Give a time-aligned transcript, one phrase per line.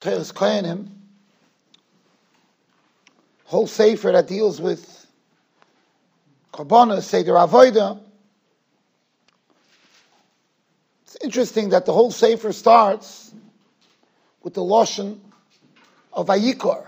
[0.00, 0.88] Teres Koyanim,
[3.44, 5.06] whole sefer that deals with
[6.54, 8.00] Korbanos, Seder Avoida.
[11.02, 13.34] It's interesting that the whole sefer starts
[14.42, 15.18] with the Lashon
[16.12, 16.86] of Vayikor.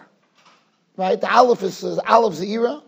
[0.96, 1.20] Right?
[1.20, 2.82] The Aleph is, Aleph Zeira.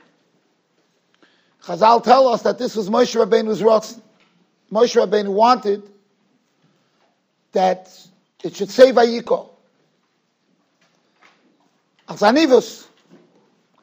[1.62, 4.00] Chazal tell us that this was Moshe Rabbeinu's Ratzon.
[4.70, 5.82] Moshe Rabbeinu wanted
[7.52, 7.90] that
[8.42, 9.53] it should say Vayikor.
[12.08, 12.86] Azanivus.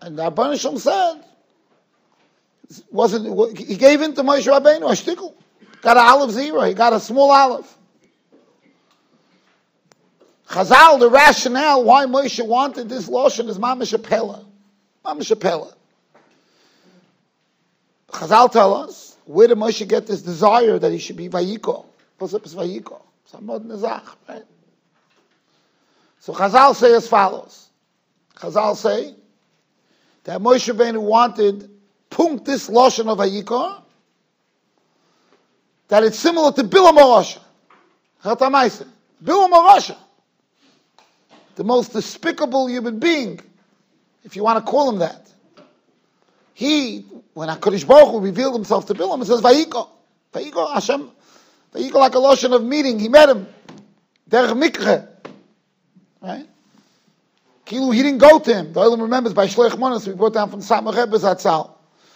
[0.02, 1.24] And the Rabban Shem said,
[2.90, 5.34] wasn't, he gave in to Moshe Rabbeinu a shtickle.
[5.82, 6.62] Got an olive zero.
[6.62, 7.78] He got a small olive.
[10.48, 14.46] Chazal, the rationale why Moshe wanted this lotion is Mamish Apela.
[15.06, 15.74] Mamish Apela.
[18.10, 21.86] Chazal tell us, where did Moshe get this desire that he should be Vayiko?
[22.22, 23.02] Is Vayiko?
[23.32, 24.44] Samod Nezach, right?
[26.20, 27.71] So Chazal say as follows.
[28.42, 29.16] Chazal say
[30.24, 31.70] that Moshe Rabbeinu wanted
[32.10, 33.82] punkt this lotion of Vayiko
[35.88, 37.40] that it's similar to Bilam Morosha.
[38.24, 38.88] Chatamaisa.
[39.24, 39.98] Bilam Morosha
[41.56, 43.40] the most despicable human being,
[44.24, 45.32] if you want to call him that.
[46.54, 49.90] He, when HaKadosh Baruch Hu revealed himself to Bilam, it says, Vayiko.
[50.34, 51.12] Vayiko Hashem.
[51.74, 53.00] Vayiko like a lotion of meeting.
[53.00, 53.48] He met him.
[54.30, 55.08] Derech mikre.
[56.22, 56.48] Right?
[57.72, 58.74] Kilu, he didn't go to him.
[58.74, 61.72] The Olam remembers by Shleich Manas, we brought down from Satmar Rebbe's Atzal.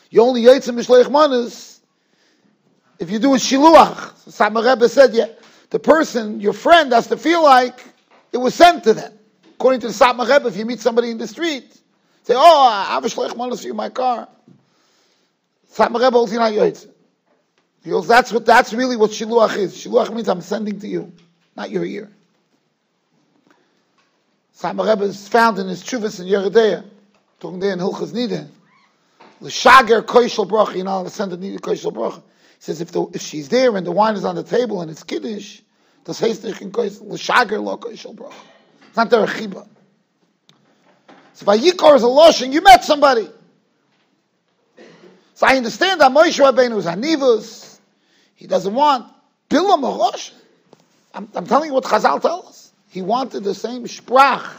[0.09, 1.79] You only in Shleich Manas
[2.99, 4.13] if you do a Shiluach.
[4.61, 5.27] Rebbe said, yeah,
[5.69, 7.81] the person, your friend, has to feel like
[8.33, 9.13] it was sent to them.
[9.53, 9.93] According to the
[10.27, 11.73] Rebbe, if you meet somebody in the street,
[12.23, 14.27] say, oh, I have a shleich manas for you in my car.
[15.99, 16.53] Rebbe holds you not
[17.91, 19.73] goes, that's what, that's really what shiluach is.
[19.73, 21.13] Shiluach means I'm sending to you,
[21.55, 22.11] not your ear.
[24.63, 26.83] Rebbe is found in his Chuvas in Yoreh De'ah,
[27.39, 28.47] talking there in Hilchas Nideh.
[29.41, 32.17] L'shager koishel bracha, you know, the send a nideh koishel bracha.
[32.17, 32.21] He
[32.59, 35.03] says if the, if she's there and the wine is on the table and it's
[35.03, 35.61] kiddush,
[36.05, 38.33] das heißt ich in koishel l'shager lo koishel bracha.
[38.87, 39.67] It's not their chiba.
[41.33, 42.53] So Vayikor is a loshing.
[42.53, 43.29] You met somebody.
[45.33, 47.79] So I understand that Moshe Rabbeinu is Hanivus.
[48.35, 49.05] He doesn't want
[49.49, 50.31] Bilam Rosh.
[51.13, 52.64] I'm, I'm telling you what Chazal tells us.
[52.95, 54.49] He wanted the same sprach,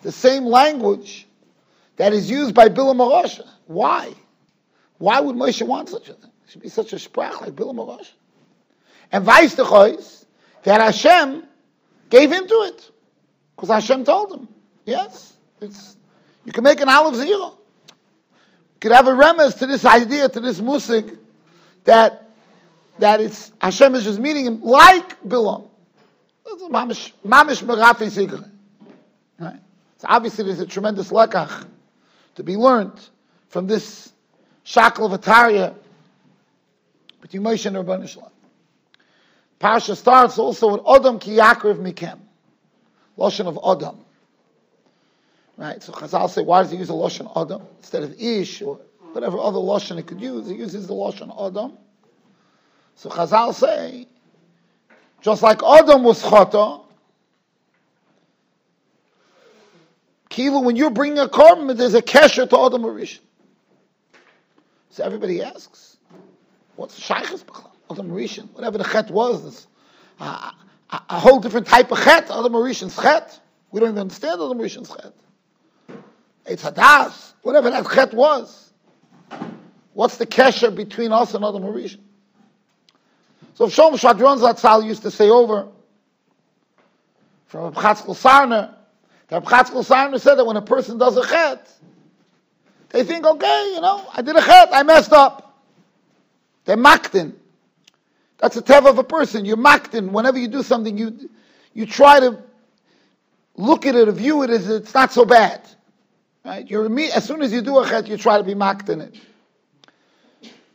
[0.00, 1.26] the same language
[1.96, 3.40] that is used by Bilam Rosh.
[3.66, 4.14] Why?
[4.96, 6.30] Why would Moshe want such a thing?
[6.46, 8.08] It should be such a sprach like Bilam Rosh.
[9.12, 11.42] And Weiss that Hashem
[12.08, 12.90] gave into it.
[13.54, 14.48] Because Hashem told him.
[14.86, 15.98] Yes, it's
[16.46, 17.58] you can make an olive zero.
[17.88, 17.94] You
[18.80, 21.18] could have a remez to this idea, to this musik,
[21.84, 22.30] that
[22.98, 25.68] that it's Hashem is just meeting him like Bilam.
[26.70, 28.50] Mamish merafi.
[29.38, 29.60] Right?
[29.98, 31.66] So obviously there's a tremendous lekach
[32.36, 32.98] to be learned
[33.48, 34.12] from this
[34.64, 35.74] shackle of Ataria
[37.20, 38.30] between Moshe and Rabban Shalom.
[39.60, 42.18] Parsha starts also with Odom ki Yaakov mikem.
[43.16, 44.04] Lashon of Adam.
[45.56, 45.82] Right?
[45.82, 48.78] So Chazal say, why does he use a Lashon Adam instead of Ish or
[49.12, 50.46] whatever other Lashon he could use?
[50.48, 51.78] He uses the Lashon Adam.
[52.96, 54.06] So Chazal say,
[55.26, 56.84] just like Adam was Chata,
[60.30, 63.18] Kilu, when you're bringing a korban, there's a kesher to Adam Rishon.
[64.90, 65.96] So everybody asks,
[66.76, 67.44] what's the Shaykh's
[67.90, 68.52] Adam Rishon?
[68.52, 69.66] Whatever the chet was,
[70.20, 70.52] uh,
[70.90, 73.40] a, a whole different type of chet, other Mauritians chet.
[73.72, 75.12] We don't even understand other Mauritians chet.
[76.46, 78.72] It's hadas, whatever that chet was.
[79.92, 82.05] What's the kesher between us and other Mauritians?
[83.56, 85.68] So Sholom Schwadron Zatzal used to say over
[87.46, 88.74] from Chatzkel Sarna,
[89.28, 91.72] that Chatzkel Sarna said that when a person does a chet,
[92.90, 95.58] they think, okay, you know, I did a chet, I messed up.
[96.66, 97.32] They're maktin.
[98.36, 99.46] That's a tev of a person.
[99.46, 100.10] You're maktin.
[100.10, 101.30] Whenever you do something, you
[101.72, 102.42] you try to
[103.56, 105.66] look at it view it as it's not so bad.
[106.44, 106.68] Right?
[106.68, 109.14] You're as soon as you do a chet, you try to be maktin it.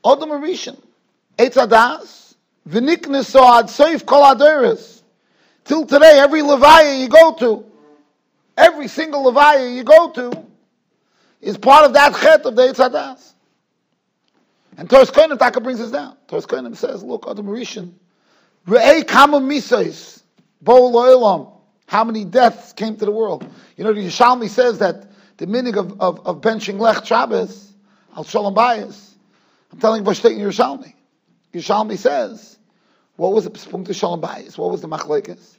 [0.04, 0.82] Odom Arishan,
[1.38, 2.31] Eitz Adas,
[2.68, 5.02] V'niknes Soad Seif Kol Aderes.
[5.64, 7.66] Till today, every Levaya you go to,
[8.58, 10.46] every single Levaya you go to,
[11.40, 13.34] is part of that chet of the Eitz Adas.
[14.78, 16.16] And Torres Kohenim Taka brings us down.
[16.28, 17.92] Torres Kohenim says, look, Adam Rishon,
[18.68, 20.22] Re'ei kama misais,
[20.62, 21.52] bo lo'elam,
[21.88, 23.46] how many deaths came to the world.
[23.76, 27.74] You know, the Yishalmi says that the meaning of, of, of benching Lech Shabbos,
[28.16, 29.10] al Shalom Bayis,
[29.72, 30.94] I'm telling you, Vashtek Yerushalmi.
[31.54, 32.58] Yerushalmi says,
[33.16, 34.58] what was the Shalom Bayis?
[34.58, 35.58] What was the Machlekes?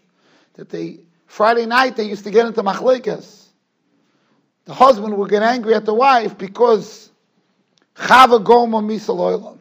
[0.54, 3.46] That they Friday night they used to get into machlekas.
[4.66, 7.10] The husband would get angry at the wife because
[7.96, 9.58] Chava Goma Misal Oilam.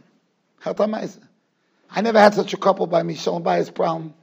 [1.89, 3.16] I never had such a couple by me.
[3.16, 4.13] Shalom Bay's problem.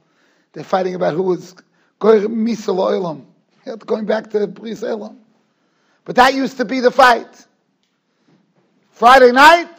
[0.53, 1.55] They're fighting about who was
[1.99, 3.25] Misal Oilam.
[3.85, 4.81] Going back to Bris.
[4.81, 7.45] But that used to be the fight.
[8.91, 9.69] Friday night,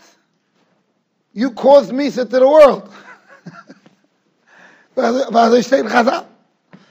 [1.33, 2.93] you caused Misa to the world.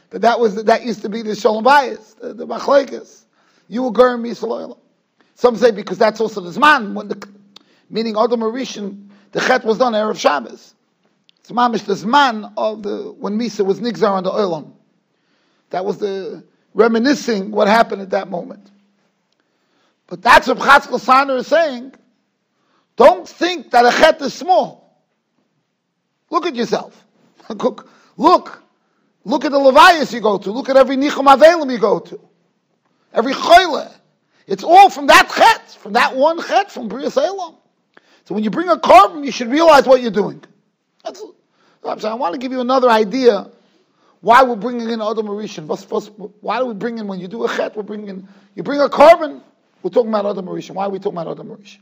[0.09, 3.25] That that was that used to be the Shalom Bayis, the, the Machlekes.
[3.67, 4.77] You were misa Misal
[5.35, 7.27] Some say because that's also the Zman, when the,
[7.89, 10.73] meaning Adam Arishan, the Chet was done Erev Shabbos.
[11.39, 14.71] It's mamish the Zman of the, when Misa was Nigzar on the Olam.
[15.69, 16.43] That was the
[16.73, 18.71] reminiscing what happened at that moment.
[20.07, 21.93] But that's what Chatzkel Sarna is saying.
[22.99, 24.93] Don't think that a chet is small.
[26.29, 27.05] Look at yourself.
[27.49, 28.61] look, look,
[29.23, 30.51] look at the Levias you go to.
[30.51, 32.19] Look at every Nichum Avelim you go to.
[33.13, 33.89] Every Choyle.
[34.47, 37.55] It's all from that chet, from that one chet, from Bria Elam.
[38.25, 40.43] So when you bring a korban, you should realize what you're doing.
[41.05, 41.23] That's,
[41.85, 42.11] I'm saying.
[42.11, 43.49] I want to give you another idea
[44.19, 46.33] why we're bringing in Adam Marishan.
[46.41, 48.81] Why do we bring in, when you do a chet, we're bringing in, you bring
[48.81, 49.41] a korban,
[49.83, 50.71] we're talking about Adam Marishan.
[50.71, 51.79] Why are we talking about Adam Marishan?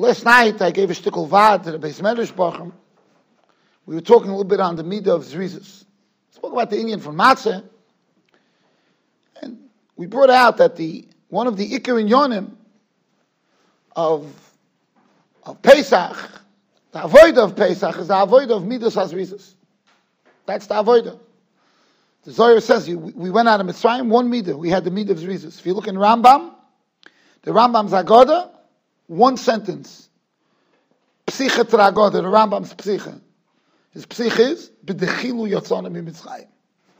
[0.00, 2.72] Last night I gave a shtickle vad to the Beis Medrash Bacham.
[3.84, 5.84] We were talking a little bit on the midah of Zrizus.
[6.30, 7.62] Spoke about the Indian from Matzah.
[9.42, 9.58] And
[9.96, 12.52] we brought out that the one of the Ikar Yonim
[13.94, 14.34] of,
[15.44, 16.16] of Pesach,
[16.92, 19.52] the avoid of Pesach is the avoid of Midas Azrizus.
[20.46, 21.20] That's the avoid.
[22.24, 24.56] The Zohar says we went out of Mitzrayim, one midah.
[24.56, 25.58] We had the midah of Zrizus.
[25.58, 26.54] If you look in Rambam,
[27.42, 28.49] the Rambam's Agoda,
[29.10, 30.08] one sentence.
[31.26, 33.20] Psicha tragoda, the Rambam's psicha.
[33.92, 36.46] His psicha is, b'dechilu yotzonim mitzrayim.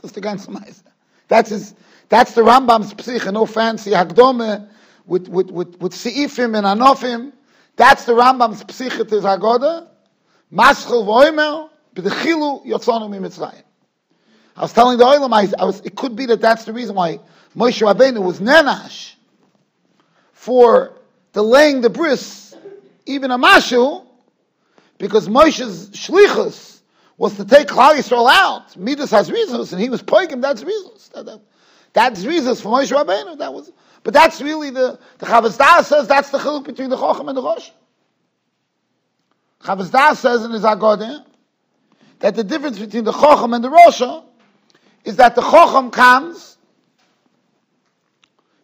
[0.03, 0.83] That's the ganze Meise.
[1.29, 1.75] That's his,
[2.09, 4.69] that's the Rambam's psicha, no fancy hagdome
[5.07, 7.33] with, with, with, with seifim and anofim.
[7.77, 9.87] That's the Rambam's psicha to Zagoda.
[10.53, 13.63] Maschel voimer, b'dechilu yotzonim mitzrayim.
[14.57, 17.21] I was telling the Oilam, I was, it could be that that's the reason why
[17.57, 19.15] Moshe Rabbeinu was nenash
[20.33, 21.00] for
[21.33, 22.57] delaying the bris,
[23.07, 24.07] even a mashu,
[24.99, 26.81] because Moshe's shlichus
[27.17, 28.77] was to take Klal Yisrael out.
[28.77, 30.41] Midas has reasons, and he was poigim.
[30.41, 31.11] That's reasons.
[31.15, 31.41] That, that,
[31.93, 33.39] that's reasons for Moshe Rabbeinu.
[33.39, 33.73] That was,
[34.03, 37.43] but that's really the the Chavazdah says that's the chiluk between the Chochem and the
[37.43, 37.71] Rosh.
[39.63, 41.25] Chavazdah says in his Agodah
[42.21, 44.03] that the difference between the Chochem and the Rosh
[45.05, 46.57] is that the Chochem comes,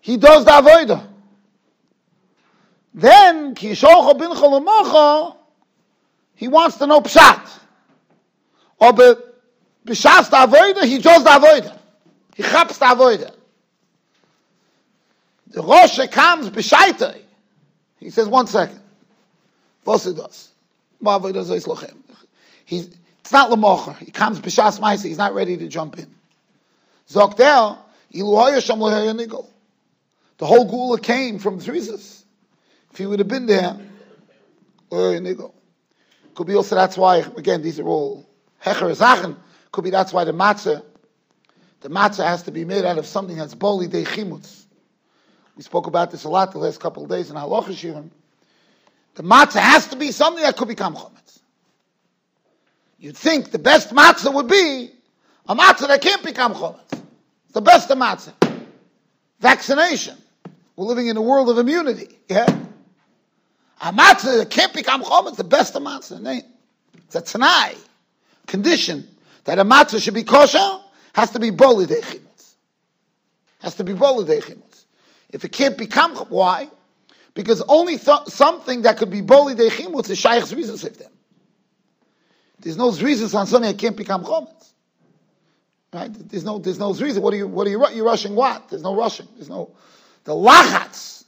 [0.01, 1.07] he does the Avodah.
[2.97, 5.37] Then, Kishocha bin Cholomocha,
[6.35, 7.47] he wants to know Pshat.
[8.79, 11.79] Or B'shas the he does the Avodah.
[12.35, 13.35] He chaps the Avodah.
[15.49, 17.21] The Rosh comes B'shaitei.
[17.99, 18.81] He says, one second.
[19.85, 20.53] What's he does?
[22.65, 22.89] He's,
[23.21, 23.99] it's not Lamocha.
[23.99, 25.05] He comes B'shas Maisa.
[25.05, 26.07] He's not ready to jump in.
[27.11, 27.77] Zoktel,
[28.11, 29.43] The
[30.41, 32.16] whole Gula came from Zrizas.
[32.97, 33.77] If he would have been there,
[34.91, 38.27] could be also that's why, again, these are all
[38.65, 39.37] Hecher Zachen,
[39.71, 40.83] could be that's why the matzah,
[41.83, 44.65] the matzah has to be made out of something that's boli de chimutz.
[45.59, 48.09] We spoke about this a lot the last couple of days in Halacha Shirim.
[49.17, 51.41] The matzah has to be something that could become chometz.
[52.99, 54.91] You'd think the best matzah would be
[55.47, 56.93] a matzah that can't become chometz.
[56.93, 58.33] It's the best of matzah.
[59.41, 60.17] Vaccination.
[60.77, 62.19] We're living in a world of immunity.
[62.31, 62.63] Yeah.
[63.81, 66.43] A matzah can't become chom, the best of matzah.
[66.97, 67.75] It's a tanai
[68.47, 69.07] condition
[69.45, 70.81] that a matzah should be kosher,
[71.13, 72.55] has to be boli dechimus.
[73.61, 74.85] Has to be boli dechimus.
[75.31, 76.69] If it can't become, why?
[77.35, 81.13] Because only th- something that could be boli dechimus is shaykh zrizas of them.
[82.61, 84.73] There's no zrizas on something that can't become chometz.
[85.93, 86.11] Right?
[86.13, 87.19] There's no, there's no zrizas.
[87.19, 88.71] What are you, what are you, you're rushing what?
[88.71, 89.29] There's no rushing.
[89.35, 89.71] There's no,
[90.25, 91.25] the lachatz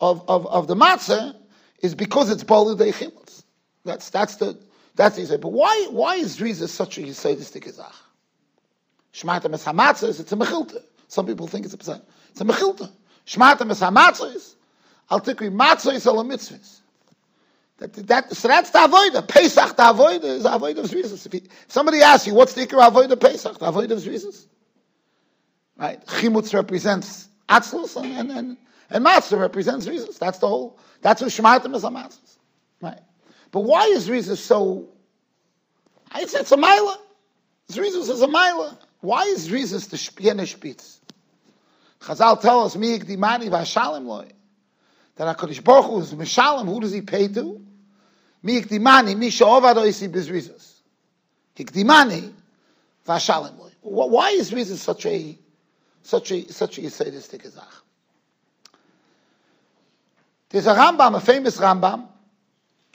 [0.00, 1.36] of, of, of the matzah
[1.82, 3.42] is because it's Balu Deichimutz.
[3.84, 4.58] That's, that's the,
[4.94, 7.92] that's the But why, why is Rizah such a Yisaidistic Izach?
[9.12, 10.82] Shmatam es Hamatzah it's a Mechilta.
[11.08, 12.02] Some people think it's a percent.
[12.30, 12.90] It's a Mechilta.
[13.26, 14.56] Shmatam es Hamatzah is,
[15.10, 16.78] Al Tikri Matzah is Al Mitzvahs.
[17.78, 19.26] That, that, so that's the avoida.
[19.26, 21.26] Pesach, the avoida is the avoida of Zrizas.
[21.26, 23.58] If, if, somebody asks you, what's the ikar avoida Pesach?
[23.58, 24.46] The avoida of Zrizas.
[25.76, 26.04] Right?
[26.06, 28.56] Chimutz represents Atzlus and, and, and,
[28.90, 30.18] and Matzah represents Zrizas.
[30.18, 32.10] That's the whole, that's what Shematim is a
[32.80, 33.00] Right.
[33.50, 34.88] But why is Rizah so,
[36.10, 36.98] I say it's a Mila.
[37.72, 38.78] Zrizus is a mile.
[39.00, 41.00] Why is Zrizus the Shpiene Spitz?
[42.00, 44.28] Chazal tell us, Miyik Dimani Vashalim loy.
[45.16, 47.60] That HaKadosh Baruch Hu is Mishalim, who does he pay to?
[48.44, 50.74] Miyik Dimani, Misha Ovad Oisi Bezrizus.
[51.56, 52.32] Hikdimani
[53.06, 53.70] Vashalim loy.
[53.80, 55.38] Why is Zrizus such a,
[56.02, 57.82] such a, such a Yisaidistic Azach?
[60.52, 62.06] There's a Rambam, a famous Rambam,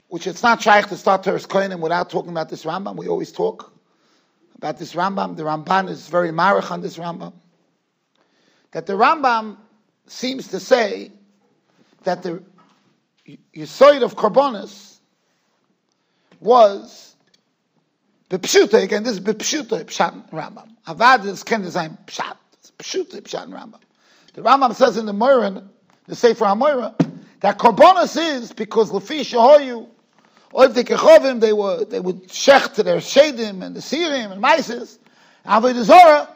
[0.06, 2.94] which it's not shaykh to start Teres Kohenim without talking about this Rambam.
[2.94, 3.72] We always talk
[4.54, 5.36] about this Rambam.
[5.36, 7.32] The Ramban is very marich on this Rambam.
[8.70, 9.56] That the Rambam
[10.06, 11.10] seems to say
[12.04, 12.44] that the
[13.56, 14.98] Yisoid of Karbonis
[16.38, 17.16] was
[18.30, 20.68] Bipshuta, again, this is Bipshuta Pshat Rambam.
[20.86, 22.36] Avad is Ken design Pshat.
[22.78, 23.80] Pshuta Pshat Rambam.
[24.34, 25.68] The Rambam says in the Moran,
[26.06, 26.94] the Sefer HaMoira,
[27.40, 29.86] that Karbonis is because Lefi Shahoyu,
[30.52, 34.40] or the Kechovim, they were they would shech to their Shadim and the Sirim and
[34.40, 34.98] Mises,
[35.46, 36.28] Avodah.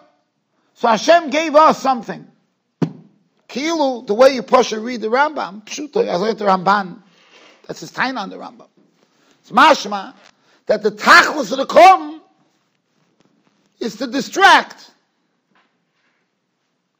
[0.75, 2.27] So Hashem gave us something.
[3.49, 6.99] Kilu, the way you push read the Rambam, Pshuta, as the Ramban,
[7.67, 8.69] that's his time on the Rambam.
[9.41, 10.15] It's mashma
[10.67, 12.21] that the tachlis of the Korban
[13.79, 14.91] is to distract.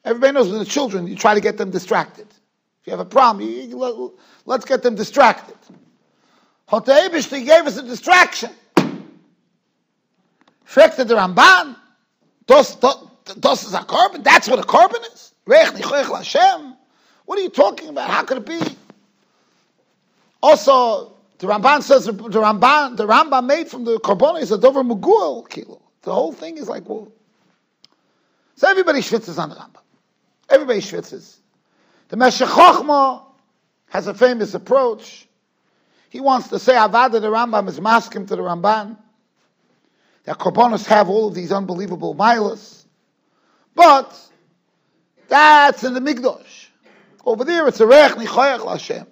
[0.05, 2.27] Everybody knows with the children, you try to get them distracted.
[2.83, 3.95] If you have a problem, you, you, let,
[4.45, 5.55] let's get them distracted.
[6.69, 8.51] Hoteibishti gave us a distraction.
[10.67, 11.77] Fragte the Ramban,
[12.47, 12.75] das,
[13.39, 14.25] das is a carbon.
[14.25, 15.33] That's what a carbon is?
[15.45, 15.79] What
[17.39, 18.11] are you talking about?
[18.11, 18.61] How could it be?
[20.43, 24.83] Also, the Ramban says the Ramban, the Rambam made from the carbon is a dover
[24.83, 25.81] mugul kilo.
[26.03, 27.13] The whole thing is like, well,
[28.57, 29.83] so everybody schwitzes on the Rambam.
[30.49, 31.37] Everybody schwitzes.
[32.13, 32.47] The Meshech
[33.89, 35.27] has a famous approach.
[36.11, 38.99] He wants to say Avada the Rambam is masking to the Ramban.
[40.25, 42.85] That Korbanos have all of these unbelievable milas.
[43.75, 44.15] But
[45.29, 46.67] that's in the Migdosh.
[47.25, 49.07] Over there it's a Rech Nichoyach Lashem.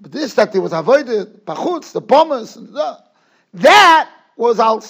[0.00, 2.98] But this that there was Avodah, Pachutz, the bombers, and the,
[3.54, 4.88] that was out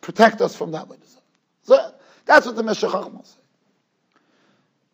[0.00, 0.88] protect us from that.
[1.62, 3.37] So that's what the Meshech says.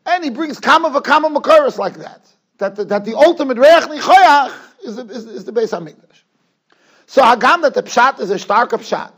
[0.07, 2.27] And he brings kama v'kama makaris like that.
[2.59, 6.23] That the, that the ultimate reich nichoyach is the, is, is the Beis HaMikdash.
[7.07, 9.13] So Hagam that the pshat is a starker pshat.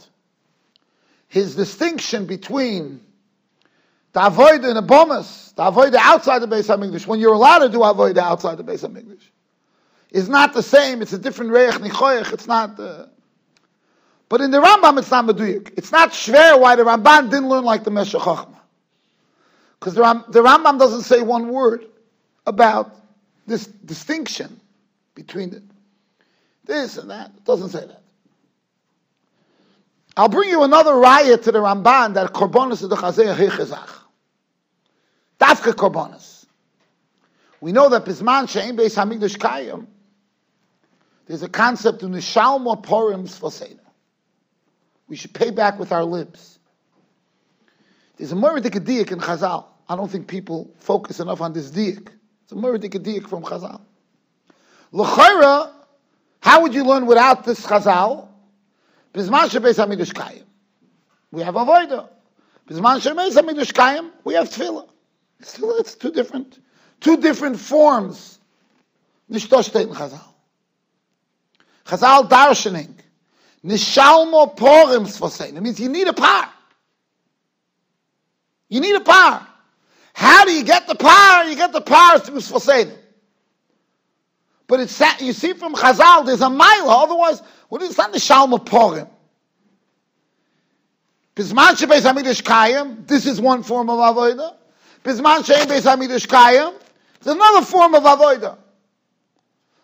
[1.28, 3.00] His distinction between
[4.12, 7.68] the avoid and the bomas, the avoid outside the Beis HaMikdash, when you're allowed to
[7.68, 9.22] do avoid outside the Beis HaMikdash,
[10.10, 11.02] is not the same.
[11.02, 12.32] It's a different reich nichoyach.
[12.32, 12.78] It's not.
[12.78, 13.06] Uh,
[14.28, 15.74] but in the Rambam, it's not meduyik.
[15.76, 18.60] It's not shver why the Ramban didn't learn like the Meshech Chochmah.
[19.78, 21.86] Because the, Ram, the Rambam doesn't say one word
[22.46, 22.94] about
[23.46, 24.60] this distinction
[25.14, 25.62] between the,
[26.64, 27.30] this and that.
[27.36, 28.02] It doesn't say that.
[30.16, 33.90] I'll bring you another riot to the Ramban that korbanos is the chazeh hichazach.
[35.38, 36.46] Dafka korbanos.
[37.60, 39.86] We know that bisman shein beis hamikdash kayim.
[41.26, 43.50] There's a concept in the shalma porims for
[45.08, 46.55] We should pay back with our lips.
[48.16, 49.66] There's a Muradik Diak in Chazal.
[49.88, 52.08] I don't think people focus enough on this Diak.
[52.44, 53.80] It's a Muradik Diak from Chazal.
[54.92, 55.70] L'chaira,
[56.40, 58.28] how would you learn without this Chazal?
[59.12, 60.44] Bizman shebeis hamidush kayim.
[61.30, 62.08] We have avoida.
[62.68, 64.88] Bizman shebeis hamidush kayim, we have tefillah.
[65.42, 66.58] Still, it's two different,
[67.00, 68.38] two different forms.
[69.30, 70.24] Nishtosh in Chazal.
[71.84, 72.94] Chazal darshaning.
[73.64, 75.56] Nishalmo porim sfosein.
[75.56, 76.48] It means you need a par.
[78.68, 79.46] You need a power.
[80.14, 81.44] How do you get the power?
[81.44, 82.96] You get the power through Sfosedim.
[84.66, 86.90] But it's you see from Chazal, there's a mile.
[86.90, 88.12] Otherwise, what is that?
[88.12, 89.08] The Shalma Porim.
[91.36, 93.06] Bisman shebeis hamidish kayim.
[93.06, 94.54] This is one form of avodah.
[95.04, 96.74] Bisman shebeis hamidish kayim.
[97.16, 98.56] It's another form of avodah.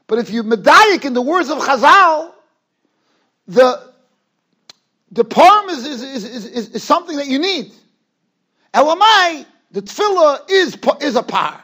[0.07, 2.33] But if you medayik in the words of Chazal,
[3.47, 3.93] the
[5.13, 7.71] the poem is, is, is, is, is something that you need.
[8.75, 11.63] Elamai, the tefillah is, is a par.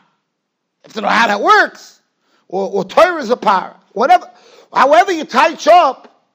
[0.84, 2.00] If you know how that works,
[2.48, 4.30] or, or Torah is a par, whatever,
[4.72, 6.26] however you touch up,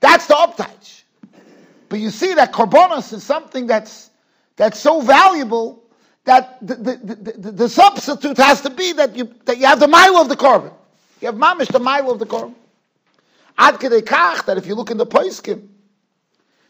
[0.00, 1.04] that's the uptouch.
[1.88, 4.10] But you see that korbanos is something that's
[4.56, 5.82] that's so valuable
[6.24, 9.88] that the, the, the, the, substitute has to be that you that you have the
[9.88, 10.72] mile of the korban.
[11.20, 12.54] You have mamish the mile of the korban.
[13.56, 15.66] Ad kach that if you look in the poiskim,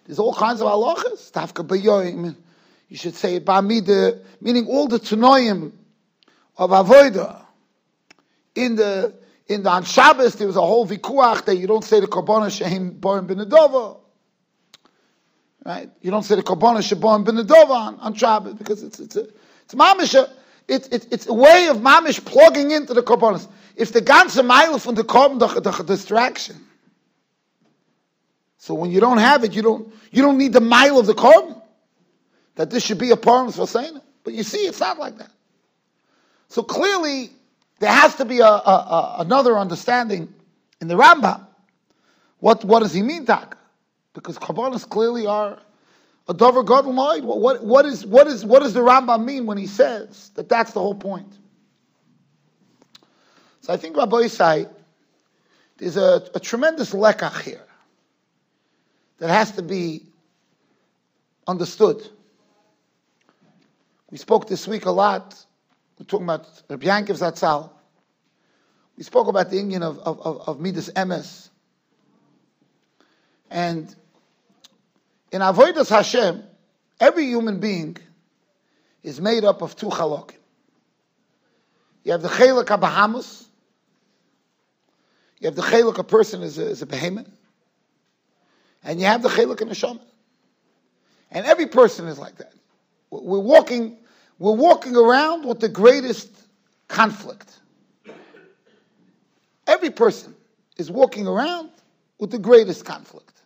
[0.04, 1.32] there's all kinds of halachas.
[1.32, 2.36] Tafka bayoim,
[2.88, 5.72] you should say Ba'amida, meaning all the Tunoyim
[6.56, 7.44] of Avoida.
[8.54, 9.14] In the
[9.46, 12.46] in the on Shabbos there was a whole vikuach that you don't say the Korban
[12.48, 13.98] Shein Borim Benedova.
[15.64, 15.90] right?
[16.00, 19.28] You don't say the Korbana Shabon Ben Nedova on, on Shabbos because it's, it's a,
[19.64, 20.26] it's mamish, uh,
[20.66, 23.46] it's, it's, it's a way of mamish plugging into the Korbanos.
[23.76, 26.56] If the ganze mile from the Korban, the, the, the distraction.
[28.56, 31.14] So when you don't have it, you don't, you don't need the mile of the
[31.14, 31.62] Korban.
[32.58, 34.00] That this should be a part for saying.
[34.24, 35.30] But you see, it's not like that.
[36.48, 37.30] So clearly,
[37.78, 40.34] there has to be a, a, a, another understanding
[40.80, 41.46] in the Rambam.
[42.40, 43.56] What, what does he mean, Tak?
[44.12, 45.60] Because Kabbalahs clearly are
[46.26, 49.56] a dover God What, what, what, is, what, is, what does the Rambam mean when
[49.56, 51.32] he says that that's the whole point?
[53.60, 54.68] So I think Rabbi Isai,
[55.76, 57.64] there's a, a tremendous lekach here
[59.18, 60.06] that has to be
[61.46, 62.02] understood.
[64.10, 65.44] We spoke this week a lot
[65.98, 67.70] we're talking about Rabbi Yankov Zatzal.
[68.96, 71.48] We spoke about the union of, of, of, of Midas Emes.
[73.50, 73.94] And
[75.32, 76.42] in Avodas Hashem,
[77.00, 77.96] every human being
[79.02, 80.36] is made up of two chalokim.
[82.04, 83.48] You have the chelak Bahamas.
[85.40, 87.28] You have the chelak a person is a, is a behemoth.
[88.84, 90.00] And you have the chelak neshama.
[91.30, 92.52] And every person is like that.
[93.10, 93.98] We're walking
[94.38, 96.30] we're walking around with the greatest
[96.86, 97.58] conflict.
[99.66, 100.34] Every person
[100.76, 101.70] is walking around
[102.18, 103.42] with the greatest conflict.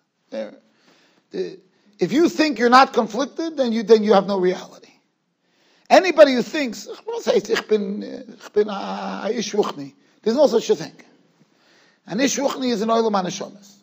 [1.33, 4.91] If you think you're not conflicted, then you, then you have no reality.
[5.89, 7.51] Anybody who thinks, there's no such
[10.71, 10.95] a thing.
[12.07, 13.77] And ishruchni is an anashomas.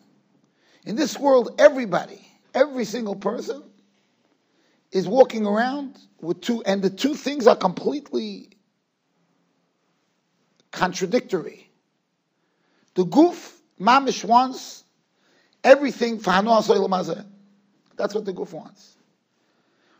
[0.84, 3.62] In this world, everybody, every single person
[4.92, 8.50] is walking around with two, and the two things are completely
[10.70, 11.70] contradictory.
[12.94, 14.84] The goof, mamish wants
[15.62, 16.30] everything for
[17.96, 18.96] That's what the goof wants.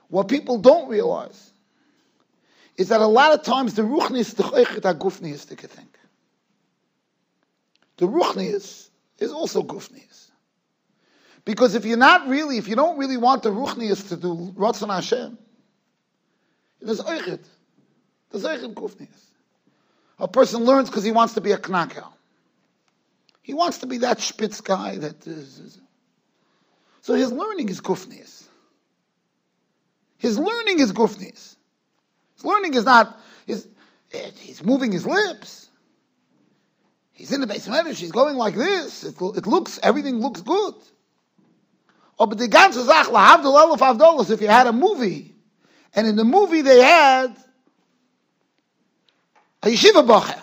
[0.08, 1.52] What people don't realize
[2.76, 4.42] is that a lot of times the ruchnis the
[4.94, 5.88] gufnis the thing.
[7.98, 10.29] The ruchnis is also gufnis.
[11.44, 14.92] Because if you're not really, if you don't really want the ruchnias to do Ratzon
[14.92, 15.38] Hashem,
[16.80, 17.44] there's oichet.
[18.30, 19.30] There's oichet gufnias.
[20.18, 22.06] A person learns because he wants to be a knakel.
[23.42, 25.78] He wants to be that spitz guy that is.
[27.00, 28.44] So his learning is gufnias.
[30.18, 31.56] His learning is gufnias.
[32.34, 33.66] His learning is not, his,
[34.36, 35.68] he's moving his lips.
[37.12, 39.04] He's in the base basement, he's going like this.
[39.04, 40.74] It, it looks, everything looks good.
[42.20, 45.34] Oh, but the ganze Sache, lahavdil elef avdolos, if you had a movie,
[45.94, 47.34] and in the movie they had
[49.62, 50.38] a yeshiva bacher,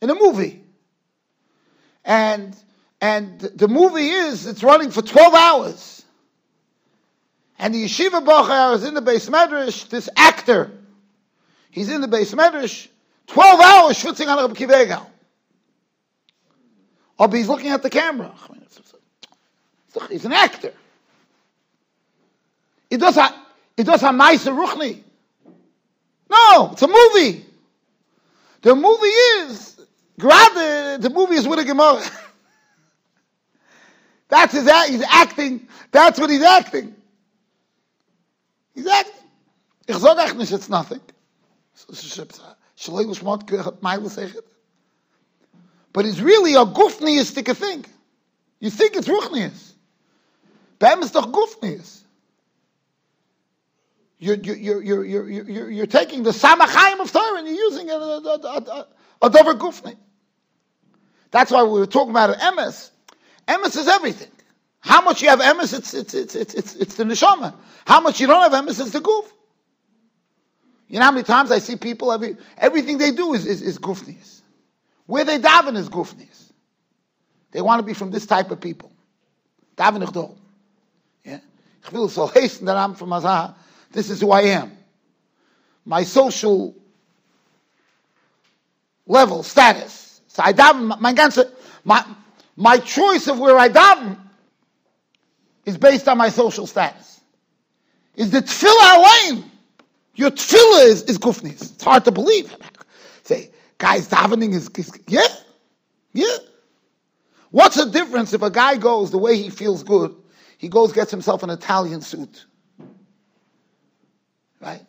[0.00, 0.64] in a movie.
[2.02, 2.56] And,
[3.02, 6.02] and the movie is, it's running for 12 hours.
[7.58, 10.72] And the yeshiva bacher is in the base medrash, this actor,
[11.70, 12.88] he's in the base medrash,
[13.26, 15.06] 12 hours schwitzing on a Kivegal.
[17.18, 18.32] Oh, or he's looking at the camera.
[20.10, 20.72] He's an actor.
[22.90, 23.34] It does a,
[23.76, 25.02] it does a ruchni.
[26.30, 27.44] No, it's a movie.
[28.62, 29.80] The movie is,
[30.18, 32.02] gerade, the movie is with a Gemara.
[34.28, 36.94] That's his, he's acting, that's what he's acting.
[38.74, 39.14] He's acting.
[39.86, 41.00] Ich sage nicht, it's nothing.
[45.94, 47.86] But it's really a gufniistic thing.
[48.60, 49.72] You think it's ruchnius.
[50.78, 52.02] Bam is doch Gufnis.
[54.18, 57.92] You're, you're, you're, you're, you're, you're taking the Samachayim of Torah and you're using it
[57.92, 58.86] a, a, a,
[59.22, 59.96] a Dover Gufni.
[61.30, 62.90] That's why we were talking about Emes.
[63.46, 64.30] Emes is everything.
[64.80, 67.54] How much you have Emes, it's, it's, it's, it's, it's, it's the Neshama.
[67.86, 69.26] How much you don't have Emes, it's the Guf.
[70.88, 73.78] You know how many times I see people, every, everything they do is, is, is
[73.78, 74.40] Gufnis.
[75.06, 76.52] Where they daven is Gufnis.
[77.52, 78.90] They want to be from this type of people.
[79.76, 80.02] Daven
[81.24, 83.54] Ich will so hasten I'm from Azah.
[83.92, 84.72] This is who I am.
[85.84, 86.74] My social
[89.06, 90.20] level, status.
[90.28, 91.44] So I daven, my,
[91.84, 92.04] my,
[92.56, 94.18] my choice of where I daven
[95.64, 97.20] is based on my social status.
[98.16, 99.50] Is the tefillah lane?
[100.14, 101.74] Your tefillah is, is gufnis.
[101.74, 102.54] It's hard to believe.
[103.22, 105.26] Say, guys, davening is, is, yeah,
[106.12, 106.36] yeah.
[107.50, 110.14] What's the difference if a guy goes the way he feels good
[110.58, 112.44] he goes, gets himself an Italian suit.
[114.60, 114.84] Right?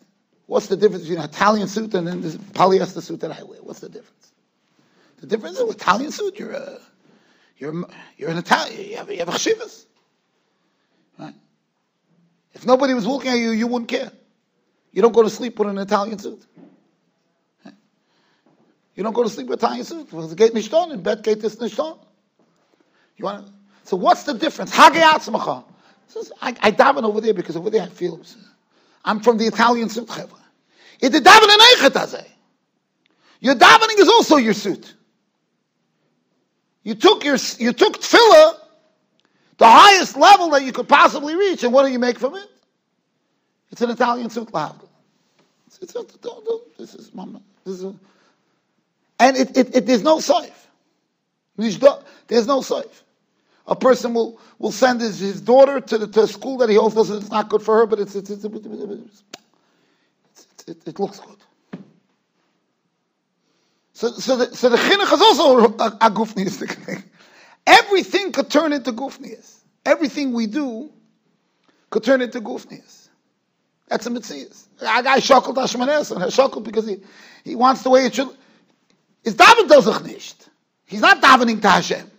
[0.46, 3.60] What's the difference between an Italian suit and then this polyester suit that I wear?
[3.62, 4.32] What's the difference?
[5.18, 6.80] The difference is with Italian suit, you're a,
[7.56, 7.72] you're,
[8.16, 9.86] you're an Italian, you have, you have a chivas.
[11.18, 11.34] Right?
[12.52, 14.10] If nobody was looking at you, you wouldn't care.
[14.92, 16.44] You don't go to sleep with an Italian suit.
[18.96, 20.10] You don't go to sleep with Italian suit.
[20.10, 21.98] The gate nishton, in bed gate is nishton.
[23.16, 23.52] You want to,
[23.84, 24.74] so what's the difference?
[24.74, 25.02] Hagei
[26.42, 28.20] I, I daven over there because over there I feel
[29.04, 30.10] I'm from the Italian suit.
[31.00, 32.26] It the davening
[33.40, 34.94] Your davening is also your suit.
[36.82, 38.56] You took your you took tefillah,
[39.58, 42.46] the highest level that you could possibly reach, and what do you make from it?
[43.70, 44.82] It's an Italian suit lav.
[45.66, 45.92] It's, it's,
[46.78, 47.40] this is mama.
[47.64, 47.94] This is,
[49.20, 50.50] and it, it, it, there's no saif.
[51.56, 53.04] There's no safe.
[53.66, 56.76] A person will, will send his, his daughter to the to a school that he
[56.76, 59.22] also says it's not good for her, but it's, it's, it's, it's
[60.86, 61.36] it, looks good.
[63.92, 67.02] So, so the, so the chinuch is also a, a.
[67.66, 69.58] Everything could turn into gufnias.
[69.84, 70.90] Everything we do
[71.90, 73.08] could turn into gufnias.
[73.88, 74.46] That's a mitzvah.
[74.80, 77.02] A guy shockled Hashmanes and shockled because he,
[77.44, 78.28] he wants the way it should.
[79.24, 80.48] Is David does nicht.
[80.86, 82.09] He's not davening to Hashem.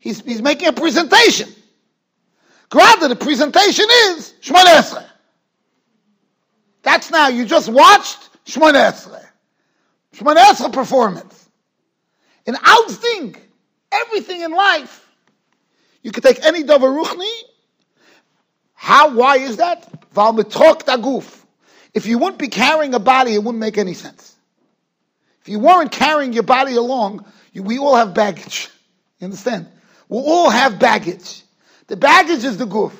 [0.00, 1.48] He's, he's making a presentation.
[2.74, 5.04] Rather, the presentation is Shmoneh
[6.82, 9.24] That's now, you just watched Shmoneh Esrei.
[10.16, 11.48] Shmoneh performance.
[12.46, 13.36] In out thing,
[13.92, 15.06] everything in life,
[16.02, 17.30] you could take any Dover Ruchni.
[18.72, 19.86] How, why is that?
[20.12, 21.44] Val daguf.
[21.92, 24.34] If you wouldn't be carrying a body, it wouldn't make any sense.
[25.42, 28.68] If you weren't carrying your body along, you, we all have baggage.
[29.18, 29.66] You understand?
[30.10, 31.42] We all have baggage.
[31.86, 32.92] The baggage is the goof.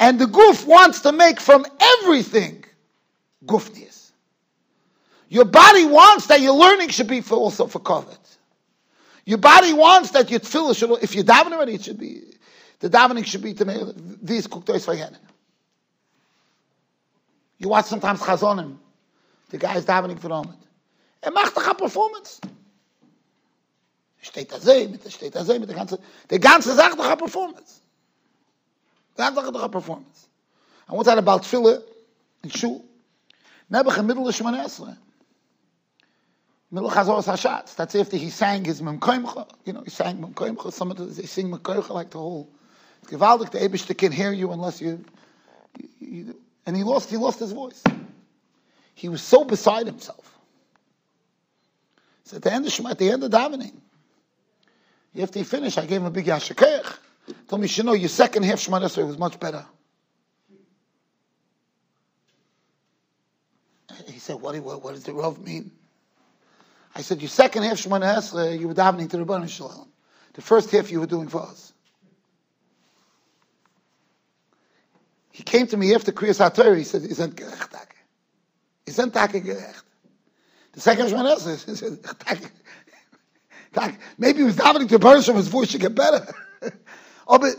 [0.00, 2.64] And the goof wants to make from everything
[3.46, 4.12] goofness.
[5.28, 8.18] Your body wants that your learning should be for also for COVID.
[9.24, 12.22] Your body wants that your tefillah should, if you're davening already, it should be,
[12.80, 13.80] the davening should be to make
[14.20, 15.16] these kuktois vayenin.
[17.58, 18.76] You watch sometimes chazonim,
[19.50, 20.58] the guy is davening for the moment.
[21.24, 22.40] Er macht performance.
[24.22, 25.98] Steht da sehen, mit steht da sehen, mit der ganze,
[26.30, 27.80] der ganze Sache doch performance.
[29.16, 30.28] Ganze doch a performance.
[30.86, 31.82] And what's that about Tfilah
[32.44, 32.84] in Shul?
[33.70, 34.96] Nebuch in middle of Shemana Esra.
[36.70, 37.74] Middle of Chazor Hashatz.
[37.74, 39.48] That's after he sang his Memkoimcha.
[39.64, 40.72] You know, he sang Memkoimcha.
[40.72, 42.48] Some of the, they sing Memkoimcha like the whole.
[43.02, 45.04] It's gewaldig, the Ebershter can hear you unless you,
[45.76, 47.82] you, you, and he lost, he lost his voice.
[48.94, 50.38] He was so beside himself.
[52.24, 53.74] So at the end of Shema, at the end of davening,
[55.20, 56.98] after he finished, I gave him a big yashakech.
[57.48, 59.64] Told me, you know, your second half Shema Esrei was much better.
[64.06, 65.70] He said, what, what, what does the Rav mean?
[66.94, 69.88] I said, your second half Shema Esrei, you were davening to the Rebbeinu Shalom.
[70.34, 71.72] The first half you were doing for us.
[75.30, 77.74] He came to me after Kriyas HaTorah, he said, isn't gerecht,
[78.86, 79.84] Isn't gerecht.
[80.72, 82.50] The second Shemana Esrei,
[84.18, 86.26] maybe he was davening to Persia, his voice should get better.
[87.28, 87.56] oh, but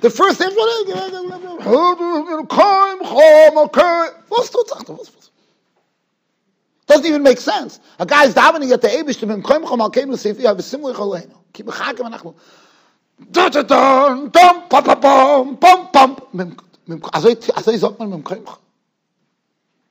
[0.00, 0.48] the first thing,
[6.86, 7.80] doesn't even make sense.
[7.98, 11.36] A guy's davening at the Abish to him, Koim Chom have a similar Chaleinu.
[11.52, 12.34] Keep a chakim anachnu.
[13.30, 16.56] Da da da, dum, pam pam pam, pam pam.
[16.88, 18.46] Azay sagt man mit dem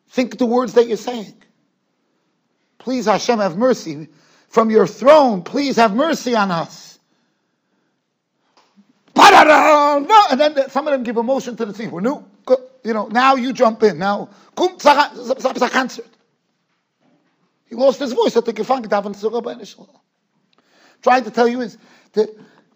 [0.10, 1.34] Think the words that you're saying.
[2.80, 4.10] Please, Hashem, have mercy.
[4.52, 7.00] From your throne, please have mercy on us.
[9.16, 11.90] And then some of them give a motion to the team.
[11.90, 12.26] We're new.
[12.84, 13.98] You know, now you jump in.
[13.98, 14.66] Now, he
[17.76, 19.88] lost his voice at the gefangen daven
[21.02, 21.78] Trying to tell you is
[22.12, 22.30] that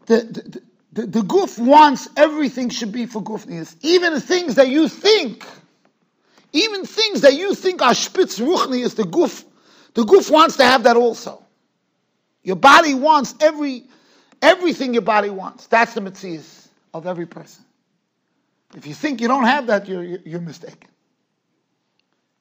[0.05, 0.61] the, the,
[0.93, 5.45] the, the goof wants everything should be for goofness, even the things that you think,
[6.53, 9.43] even things that you think are spitz ruchni is the goof
[9.95, 11.44] the goof wants to have that also.
[12.45, 13.83] Your body wants every
[14.41, 15.65] everything your body wants.
[15.65, 16.43] That's the mitzvah
[16.93, 17.65] of every person.
[18.75, 20.89] If you think you don't have that, you're, you're mistaken.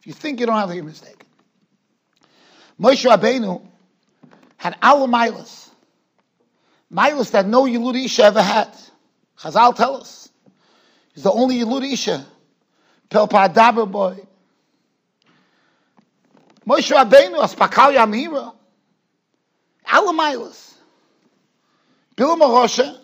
[0.00, 1.26] If you think you don't have that, you're mistaken.
[2.78, 3.66] Moshe Rabbeinu
[4.58, 5.70] had our milas.
[6.92, 8.76] Milas that no Yilud ever had.
[9.38, 10.28] Chazal tell us.
[11.14, 12.26] He's the only Yilud Isha.
[13.08, 14.18] Pel boy.
[16.66, 18.54] Moshe Rabbeinu, Aspakal Yamira,
[19.86, 20.74] Alamailas.
[22.16, 22.98] Bilam Arosha,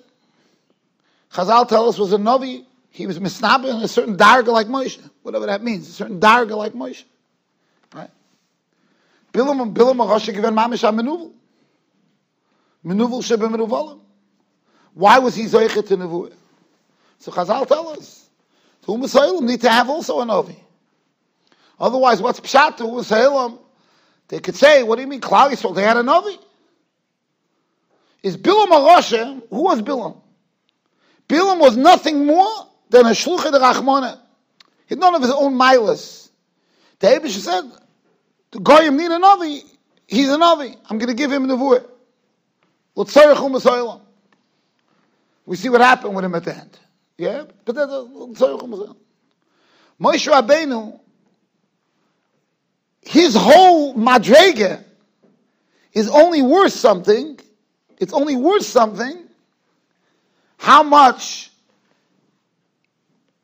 [1.33, 2.67] Chazal tell us, was a Novi.
[2.91, 6.57] He was misnabed in a certain darga like Moshe, whatever that means, a certain darga
[6.57, 7.05] like Moshe.
[7.95, 8.11] Right?
[9.33, 11.33] Bilam, Bilam Arosha given Mamish HaMenuvel.
[12.85, 14.01] Menuvel Shebe Menuvalim.
[14.95, 16.33] Why was he Zoichet to Nevuah?
[17.19, 18.29] So Chazal tell us,
[18.83, 20.57] To Umm need to have also a Novi.
[21.79, 23.59] Otherwise, what's Pshat to Umm
[24.29, 26.39] They could say, what do you mean, Klal Yisrael, they had a Novi?
[28.23, 30.21] Is Bilam a Who was Bilam?
[31.29, 32.51] Bilam was nothing more
[32.91, 34.19] than a Shluchah de Rachmana.
[34.87, 36.31] He had none of his own milas.
[36.99, 37.63] The Abish said,
[38.51, 39.63] the Goyim need a Novi.
[40.07, 40.75] He's a Novi.
[40.89, 41.87] I'm going to give him the Nevuah.
[45.47, 46.79] We see what happened with him at the end.
[47.17, 47.45] Yeah?
[47.65, 47.91] But that's
[50.01, 50.99] Moshe Rabbeinu,
[53.03, 54.83] his whole madrega
[55.93, 57.39] is only worth something.
[58.01, 59.25] It's only worth something
[60.57, 61.51] how much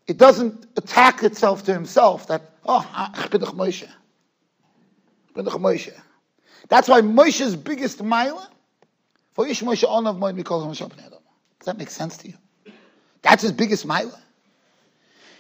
[0.07, 2.81] it doesn't attack itself to himself that, oh,
[3.55, 3.89] Moshe.
[5.35, 5.93] Moshe.
[6.69, 8.49] That's why Moshe's biggest mile,
[9.35, 11.19] for Ish Moshe Mikol Does
[11.65, 12.35] that make sense to you?
[13.23, 14.19] That's his biggest mile.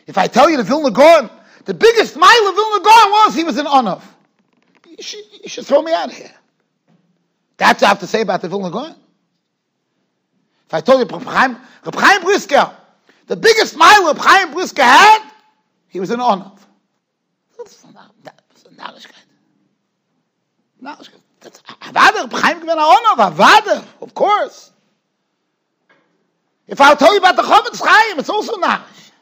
[0.06, 1.30] If I tell you the Vilna Gaon,
[1.64, 4.02] the biggest mile of Vilna Gaon was he was an Onav.
[4.86, 6.32] You should, you should throw me out of here.
[7.56, 8.94] That's what I have to say about the Vilna Gaon.
[10.66, 12.70] If I told you Reb Chaim, Reb Chaim Brisker,
[13.26, 15.30] the biggest mile Reb Chaim Brisker had,
[15.88, 16.58] he was an Onav.
[17.56, 17.84] That's
[18.76, 19.12] Narishkeit.
[20.82, 21.20] Narishkeit.
[21.40, 24.72] That's Avada, Reb Chaim given an Onav, Avada, of course.
[26.66, 29.12] If I'll tell you about the Chofetz Chaim, it's also Narish.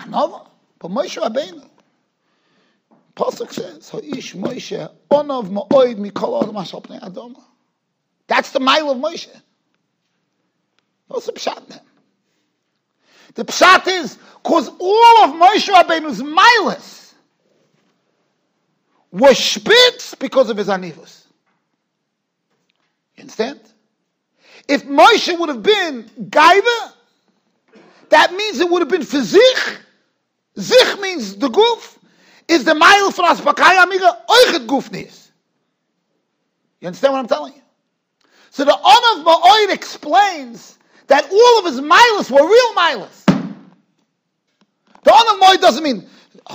[0.00, 0.40] Another.
[0.78, 1.66] But Moshe Rabbeinu,
[3.16, 6.42] Pasuk says, Ha'ish Moshe, Onav Ma'oid Mikol
[7.02, 7.36] Adam.
[8.26, 9.30] That's the mile of Moshe.
[11.12, 11.80] What's the pshat then?
[13.34, 17.12] The pshat is because all of Moshe Rabbeinu's milas
[19.10, 21.24] was spitz because of his anivus.
[23.16, 23.60] You understand?
[24.66, 26.92] If Moshe would have been Gaiva,
[28.08, 29.78] that means it would have been for Zich.
[31.00, 31.98] Means the goof.
[32.48, 35.30] Is the mile for us Bakaya Amiga Oichet Gufnis.
[36.80, 37.62] You understand what I'm telling you?
[38.50, 43.24] So the On of Ma'oid explains that all of his milas were real milas.
[45.04, 46.06] The On of Ma'oid doesn't mean,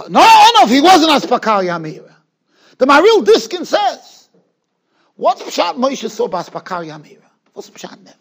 [0.10, 2.13] no, On of, he wasn't Aspakal Yamira.
[2.77, 4.29] The Maharil Diskin says,
[5.15, 7.23] what's Pshat Moshe saw Baspakal Yamira?
[7.53, 8.13] What's Pshat there?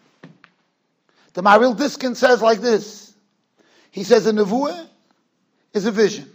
[1.33, 3.13] The Maharil Diskin says like this.
[3.91, 4.87] He says a Nevuah
[5.73, 6.29] is a vision.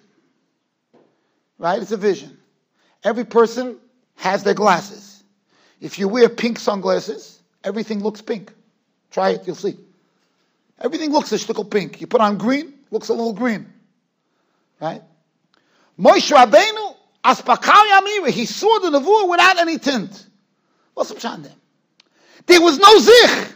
[1.59, 1.83] Right?
[1.83, 2.39] It's a vision.
[3.05, 3.77] Every person
[4.17, 5.23] has their glasses.
[5.81, 8.53] If you wear pink sunglasses, everything looks pink.
[9.13, 9.77] Try it, you'll see.
[10.81, 12.01] Everything looks a shtickle pink.
[12.01, 13.73] You put on green, looks a little green.
[14.81, 15.03] Right?
[15.99, 20.27] Moshe Rabbeinu, Aspakal Yamira, he saw the Nevuah without any tint.
[20.95, 22.61] What's the pshat there?
[22.61, 23.55] Was no zich.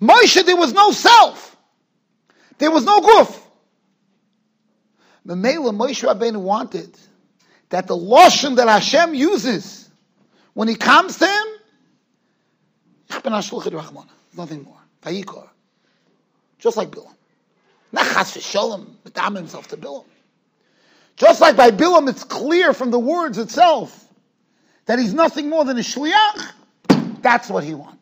[0.00, 1.56] Moshe, there was no self.
[2.58, 3.46] There was no goof.
[5.26, 6.96] Mamela Moshe Rabbeinu wanted
[7.68, 9.88] that the lotion that Hashem uses
[10.54, 11.45] when he comes to him,
[13.30, 14.78] nothing more.
[15.02, 15.48] Vayikor.
[16.58, 17.14] Just like Bilam.
[17.92, 20.04] Not chas v'sholem, medam himself to Bilam.
[21.16, 24.06] Just like by Bilam, it's clear from the words itself
[24.86, 26.52] that he's nothing more than a shliach.
[27.22, 27.98] That's what he wanted.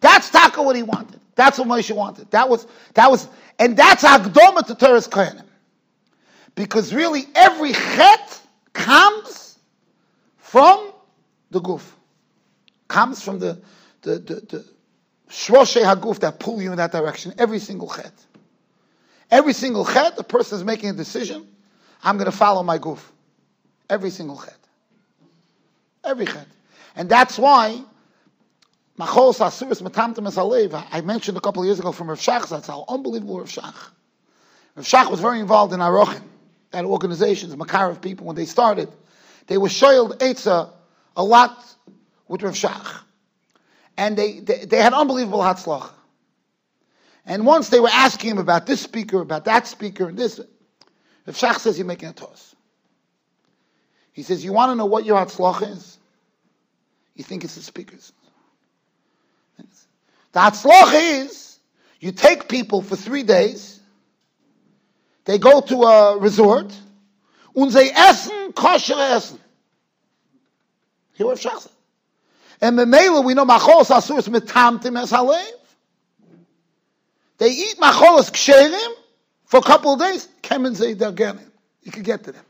[0.00, 1.20] That's taka what he wanted.
[1.34, 2.30] That's what Moshe wanted.
[2.30, 5.44] That was that was, and that's Agdoma to Torah's Kohanim.
[6.54, 8.40] Because really, every chet
[8.72, 9.58] comes
[10.38, 10.92] from
[11.50, 11.82] the guf,
[12.88, 13.60] comes from the
[14.02, 14.64] the the, the
[15.28, 17.34] haguf that pull you in that direction.
[17.38, 18.12] Every single chet,
[19.30, 21.46] every single chet, the person is making a decision.
[22.02, 23.00] I'm going to follow my guf.
[23.90, 24.58] Every single chet,
[26.04, 26.46] every chet.
[26.96, 27.80] And that's why
[28.98, 32.66] Machos Asuris Matamtim Alev, I mentioned a couple of years ago from Rav Shach, that's
[32.66, 33.74] how unbelievable Rav Shach.
[34.74, 36.22] Rav Shach was very involved in Arochim,
[36.72, 38.88] at organizations, Makar of people, when they started.
[39.46, 40.70] They were shoyed Eitzah
[41.16, 41.64] a lot
[42.28, 43.00] with Rav Shach.
[43.96, 45.90] And they, they, they had unbelievable Hatzlach.
[47.26, 50.38] And once they were asking him about this speaker, about that speaker, and this,
[51.26, 52.54] Rav Shach says, You're making a toss.
[54.12, 55.98] He says, You want to know what your Hatzlach is?
[57.14, 58.12] You think it's the speakers.
[60.32, 61.58] The Hatzlach is
[62.00, 63.80] you take people for three days,
[65.24, 66.72] they go to a resort,
[67.54, 69.40] und sie essen kosher essen.
[71.14, 71.68] Here we have
[72.60, 75.46] And Memela, we know machos asuris metamtim es halev.
[77.38, 78.94] They eat macholos ksherim
[79.44, 81.50] for a couple of days, kemen ze dergenim.
[81.82, 82.44] You can get to them.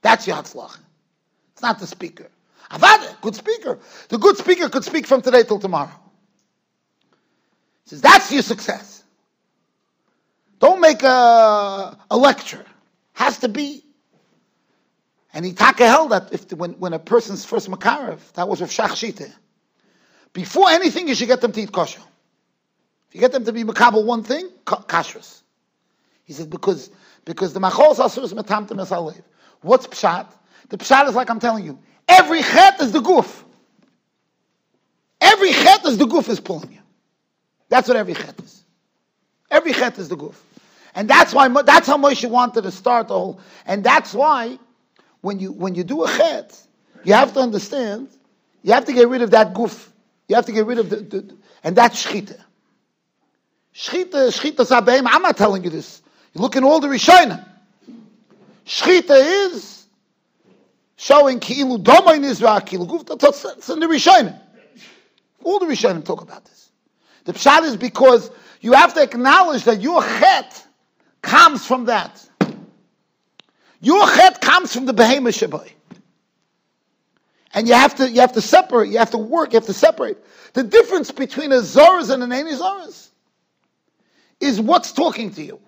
[0.00, 0.78] That's your Hatzlach.
[1.52, 2.28] It's not the speaker.
[2.70, 3.78] Avada, good speaker.
[4.08, 5.90] The good speaker could speak from today till tomorrow.
[7.84, 9.02] He says, that's your success.
[10.58, 12.64] Don't make a, a lecture.
[13.12, 13.84] Has to be.
[15.34, 18.60] And he taka held that if the, when, when a person's first makarev, that was
[18.60, 19.32] with Shach
[20.32, 22.02] Before anything, you should get them to eat kosher.
[23.08, 25.42] If you get them to be makabel one thing, kashrus.
[26.24, 26.90] He said because
[27.24, 29.20] because the machol asurus metamtem es
[29.60, 30.26] What's pshat?
[30.68, 31.78] The pshat is like I'm telling you.
[32.08, 33.44] Every chet is the goof.
[35.20, 36.80] Every chet is the goof is pulling you.
[37.68, 38.64] That's what every chet is.
[39.50, 40.42] Every chet is the goof.
[40.94, 43.40] And that's why that's how Moshe wanted to start the whole.
[43.66, 44.58] And that's why
[45.22, 46.60] when you when you do a chet,
[47.04, 48.08] you have to understand.
[48.62, 49.90] You have to get rid of that goof.
[50.28, 52.38] You have to get rid of the, the and that's shchita.
[53.74, 55.06] Shchita, shchita sabeim.
[55.06, 56.02] I'm not telling you this.
[56.34, 57.44] You look in all the Rishonim.
[58.66, 59.86] Shchita is
[60.96, 63.18] showing ki'ilu doma in Israel, ki'ilu guf.
[63.18, 64.38] That's in the Rishonim.
[65.42, 66.70] All the Rishonim talk about this.
[67.24, 68.30] The pshat is because
[68.60, 70.66] you have to acknowledge that your chet
[71.22, 72.28] comes from that.
[73.82, 75.72] Your chet comes from the behemoth shabai.
[77.52, 79.74] And you have to you have to separate, you have to work, you have to
[79.74, 80.16] separate.
[80.54, 83.08] The difference between a Zoras and an Zoras
[84.40, 85.60] is what's talking to you.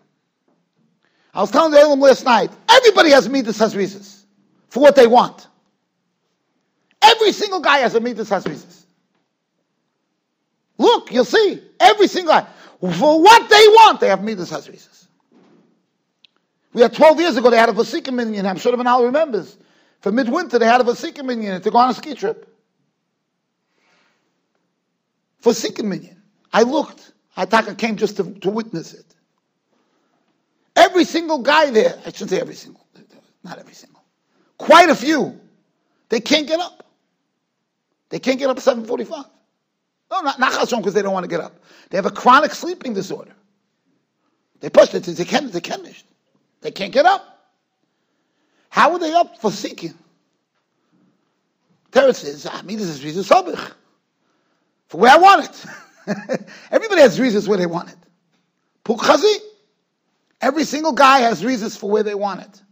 [1.35, 4.23] I was telling the Elam last night, everybody has Midas Hasrizis
[4.69, 5.49] for what they want.
[7.03, 8.85] Every single guy has a Midas Hasrizis.
[10.79, 11.61] Look, you'll see.
[11.81, 12.47] Every single guy.
[12.81, 14.94] For what they want, they have Midas Hasrizis.
[16.75, 18.45] We had 12 years ago, they had a Vasika minion.
[18.47, 19.57] I'm sure Vanal remembers.
[20.01, 22.53] For midwinter, they had a Vasika minion to go on a ski trip.
[25.43, 26.21] Vasika minion.
[26.53, 27.13] I looked.
[27.37, 29.07] I came just to, to witness it.
[30.77, 32.85] Every single guy there, I shouldn't say every single,
[33.45, 34.03] not every single,
[34.59, 35.39] quite a few,
[36.09, 36.85] they can't get up.
[38.09, 39.25] They can't get up at 745.
[40.11, 41.61] No, not, not chasson because they don't want to get up.
[41.91, 43.33] They have a chronic sleeping disorder.
[44.61, 45.87] They push it, they can't, they can't.
[46.65, 47.53] They can't get up.
[48.71, 49.93] How are they up for seeking?
[51.93, 53.73] Teretz says, I mean, this is reason sabich.
[54.87, 55.67] For where I want it.
[56.71, 57.99] Everybody has reasons where they want it.
[58.83, 59.37] Puk chazi.
[60.41, 62.63] Every single guy has reasons for where they want it.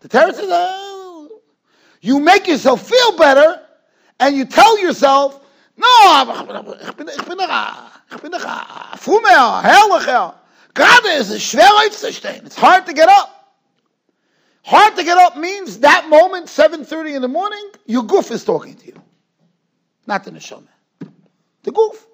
[0.00, 1.40] The Torah says, oh,
[2.00, 3.60] you make yourself feel better,
[4.18, 5.86] and you tell yourself, no,
[10.74, 12.46] Gerade ist es schwer aufzustehen.
[12.46, 13.40] It's hard to get up.
[14.62, 18.76] Hard to get up means that moment, 7.30 in the morning, your goof is talking
[18.76, 19.02] to you.
[20.06, 20.68] Not the neshama.
[21.62, 22.06] The goof.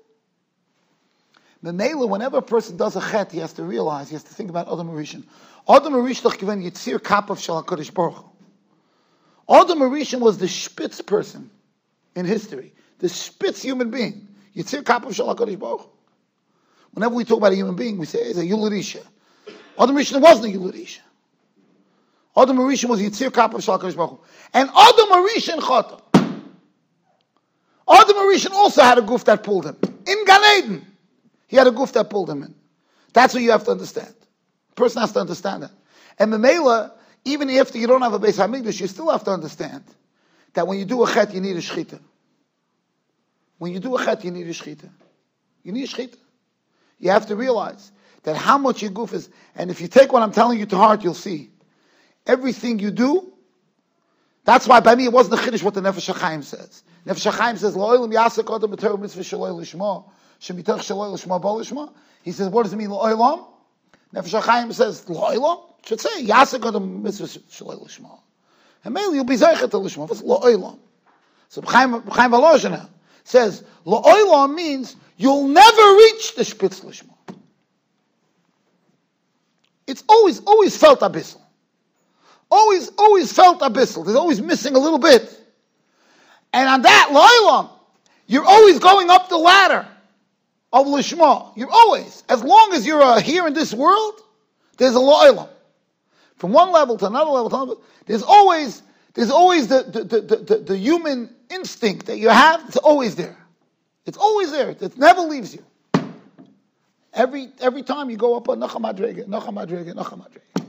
[1.62, 4.50] Memela, whenever a person does a chet, he has to realize, he has to think
[4.50, 5.24] about Adam HaRishon.
[5.68, 8.24] Adam HaRishon given Yitzir Kap of Shal HaKadosh Baruch
[9.48, 11.50] Adam HaRishon was the spitz person
[12.14, 14.28] in history, the spitz human being.
[14.56, 15.90] Yitzir Kapav Shal HaKadosh Baruch
[16.96, 19.04] Whenever we talk about a human being, we say it's a Yuladisha.
[19.78, 21.00] Adam HaRishon wasn't a Yuladisha.
[22.34, 26.00] Adam HaRishon was Yitzir Kapav Shal HaKadosh Baruch And Adam HaRishon Chata.
[27.86, 29.76] Adam HaRishon also had a goof that pulled him.
[30.06, 30.86] In Gan Eden.
[31.48, 32.54] He had a goof that pulled him in.
[33.12, 34.14] That's what you have to understand.
[34.74, 35.72] Person has to understand that.
[36.18, 36.92] And Mamela,
[37.26, 39.84] even after you don't have a Bais Hamikdash, you still have to understand
[40.54, 42.00] that when you do a chet, you need a shchita.
[43.58, 44.88] When you do a chet, you need a shchita.
[45.62, 46.16] You need a shchita.
[46.98, 50.22] You have to realize that how much your goof is, and if you take what
[50.22, 51.50] I'm telling you to heart, you'll see.
[52.26, 53.32] Everything you do,
[54.44, 56.82] that's why by me it wasn't the Chiddush what the Nefesh HaChaim says.
[57.06, 60.04] Nefesh HaChaim says, Lo'ilim yasek adam b'terah mitzvah shaloi lishmo.
[62.22, 63.46] He says, what does it mean, lo'olam?
[64.14, 65.62] Nefesh HaChaim says, lo'olam?
[65.84, 68.18] should say, yasek adam mitzvah shaloi lishma.
[68.84, 70.08] And maybe you'll be zeichet to lishma.
[70.08, 70.78] What's lo'olam?
[71.48, 72.88] So Chaim Volozhiner
[73.24, 77.10] says, lo'olam means you'll never reach the spitz lishma.
[79.86, 81.40] It's always, always felt abyssal.
[82.50, 84.04] Always, always felt abyssal.
[84.04, 85.32] There's always missing a little bit.
[86.52, 87.70] And on that, lo'olam,
[88.26, 89.86] you're always going up the ladder
[90.72, 91.56] of lishma.
[91.56, 94.20] You're always, as long as you're uh, here in this world,
[94.76, 95.48] there's a lo'ilam.
[96.36, 97.74] From one level to another level to another,
[98.06, 98.82] there's always,
[99.14, 103.36] there's always the, the, the, the, the human instinct that you have, it's always there.
[104.06, 104.70] It's always there.
[104.70, 105.64] It never leaves you.
[107.12, 110.66] Every, every time you go up a nachamadrega, nachamadrega, nachamadrega.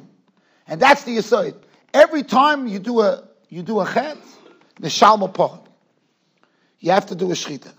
[0.68, 1.56] And that's the aside.
[1.94, 4.18] Every time you do a, you do a chet,
[4.80, 5.62] the shalma
[6.80, 7.72] You have to do a shchita.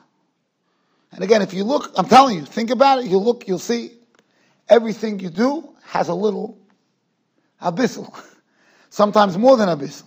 [1.12, 3.92] And again, if you look, I'm telling you, think about it, you look, you'll see
[4.68, 6.58] everything you do has a little
[7.62, 8.14] abyssal.
[8.90, 10.04] Sometimes more than abyssal.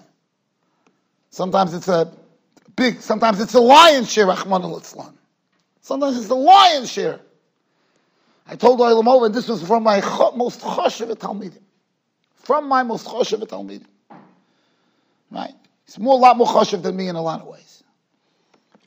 [1.32, 2.12] Sometimes it's a
[2.76, 4.82] big, sometimes it's a lion's share, Rahman al
[5.82, 7.20] Sometimes it's the lion's share.
[8.48, 10.02] I told Oilam over, this was from my
[10.36, 11.62] most choshev Talmidim.
[12.36, 13.86] From my most choshev Talmidim.
[15.32, 15.54] Right?
[15.88, 17.84] It's more, a lot more choshev than me in a lot of ways.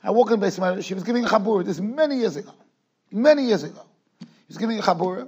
[0.03, 2.53] I walk in basement, she was giving a chabur, this many years ago.
[3.11, 3.81] Many years ago.
[4.19, 5.27] He was giving a chabur.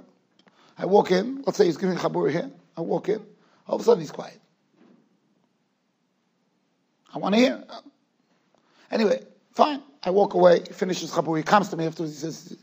[0.78, 2.50] I walk in, let's say he's giving a chabur here.
[2.76, 3.20] I walk in,
[3.66, 4.38] all of a sudden he's quiet.
[7.12, 7.64] I want to hear.
[8.90, 9.22] Anyway,
[9.58, 9.82] fine.
[10.04, 12.56] I walk away, he finishes chabur, he comes to me afterwards, he says,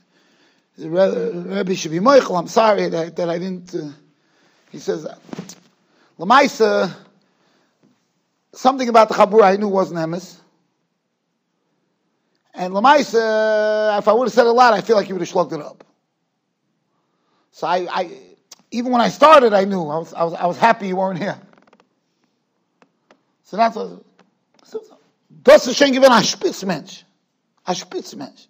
[0.79, 3.75] Rabbi should be Michael, I'm sorry that, that I didn't.
[3.75, 3.91] Uh,
[4.71, 5.05] he says,
[6.17, 6.93] Lamaisa,
[8.53, 10.37] something about the Chabur I knew wasn't Emes.
[12.53, 15.29] And Lamaisa, if I would have said a lot, I feel like you would have
[15.29, 15.83] slugged it up.
[17.51, 18.11] So I, I,
[18.71, 19.83] even when I started, I knew.
[19.83, 21.39] I was, I was, I was happy you weren't here.
[23.43, 24.03] So that's what.
[25.47, 27.05] Ist schon gewinn ein Spitzmensch.
[27.63, 28.47] Ein Spitzmensch.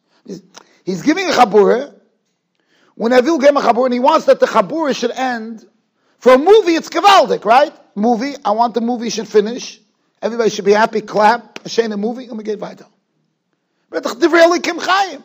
[0.86, 1.94] He's giving a Chabur,
[2.96, 5.66] when Avil gave a Chabur, and he wants that the Chabur should end.
[6.20, 7.74] For a movie, it's Kavaldik, right?
[7.96, 9.80] Movie, I want the movie should finish.
[10.22, 12.88] Everybody should be happy, clap, a shane a movie, and we get weiter.
[13.90, 15.24] But the really Kim Chaim.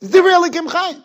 [0.00, 1.04] The really Kim Chaim.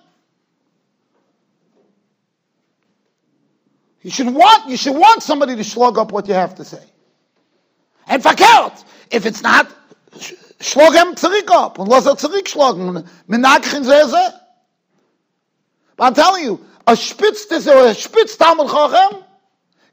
[4.01, 6.83] You should want, you should want somebody to slug up what you have to say.
[8.07, 9.67] And verkehrt, if it's not,
[10.59, 13.07] schlug ihm zurück up und lass er zurückschlagen.
[13.83, 14.33] Sehr.
[15.97, 19.23] But I'm telling you, a spitz this or a spitz Talmud Chochem,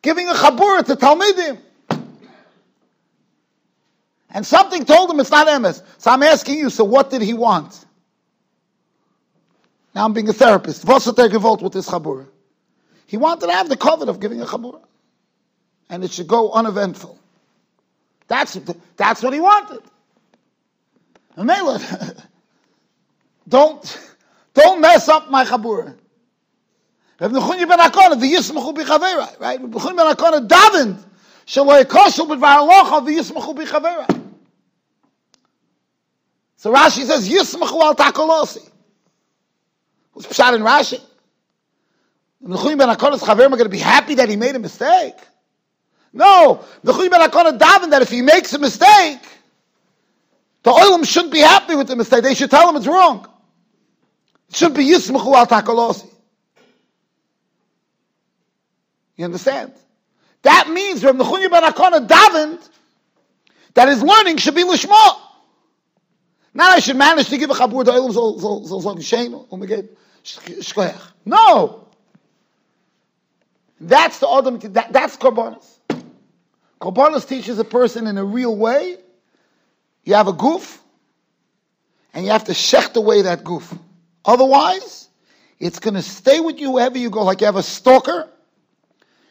[0.02, 1.58] giving a chabur to Talmidim.
[4.34, 5.82] And something told him it's not emes.
[5.98, 7.84] So I'm asking you, so what did he want?
[9.94, 10.84] Now I'm being a therapist.
[10.86, 12.26] What's the gewollt with this chabur?
[13.06, 14.80] He wanted to have the covet of giving a chabur.
[15.90, 17.18] And it should go uneventful.
[18.29, 18.59] That's,
[18.97, 19.83] that's what he wanted.
[23.49, 23.99] don't,
[24.55, 25.97] don't mess up my chabur.
[27.20, 28.16] Rav Nechunya ben Akona,
[28.75, 29.61] b'chavera, right?
[29.61, 30.99] Rav Nechunya ben Akona davened,
[31.47, 31.85] shelo
[33.05, 34.23] v'yismachu b'chavera.
[36.57, 38.68] So Rashi says, yismachu al takolosi.
[40.12, 41.01] What's Pshat in Rashi?
[42.41, 45.16] Rav Nechunya ben Akona's chaverim are going to be happy that he made a mistake.
[46.12, 49.20] No, Nechunya ben Akona davened that if he makes a mistake,
[50.62, 52.22] the oilam shouldn't be happy with the mistake.
[52.22, 53.26] They should tell him it's wrong.
[54.50, 56.08] It should be yismachu al takolosi.
[59.16, 59.72] You understand?
[60.42, 62.68] That means Rav Nechunya ben Akona davened
[63.74, 65.16] that his learning should be lishma.
[66.54, 69.88] Not I should manage to give a chabur to so so shein umeged.
[71.24, 71.88] No.
[73.80, 74.58] That's the adam.
[74.58, 75.72] That, that's korbanos.
[76.83, 78.99] Korbanos teaches a person in a real way
[80.03, 80.83] you have a goof,
[82.12, 83.72] and you have to shecht away that goof.
[84.24, 85.09] Otherwise,
[85.61, 87.22] it's going to stay with you wherever you go.
[87.22, 88.28] Like you have a stalker.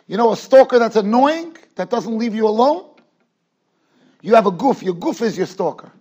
[0.07, 2.85] You know, a stalker that's annoying, that doesn't leave you alone.
[4.21, 4.81] You have a goof.
[4.81, 5.91] Your goof is your stalker.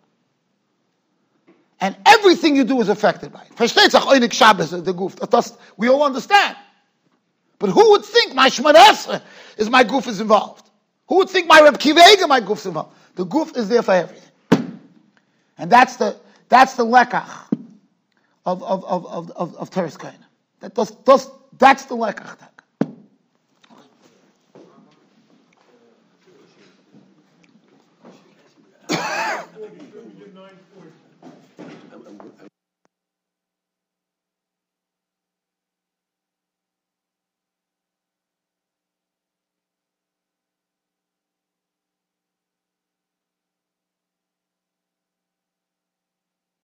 [1.80, 3.56] And everything you do is affected by it.
[3.56, 5.16] The goof.
[5.76, 6.56] We all understand.
[7.58, 9.20] But who would think my Shemad
[9.56, 10.69] is my goof is involved?
[11.10, 12.94] Who would think my Reb Kivega, my is involved?
[13.16, 14.78] The goof is there for everything.
[15.58, 16.16] And that's the
[16.48, 17.52] that's the lekach
[18.46, 19.98] of of of of of, of Teres
[20.60, 22.38] That does, does, that's the lekach.